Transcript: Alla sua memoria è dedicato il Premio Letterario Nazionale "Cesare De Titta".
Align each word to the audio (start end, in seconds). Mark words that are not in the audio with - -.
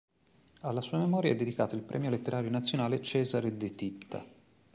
Alla 0.61 0.81
sua 0.81 0.97
memoria 0.97 1.29
è 1.31 1.35
dedicato 1.35 1.75
il 1.75 1.83
Premio 1.83 2.09
Letterario 2.09 2.49
Nazionale 2.49 3.03
"Cesare 3.03 3.55
De 3.55 3.75
Titta". 3.75 4.25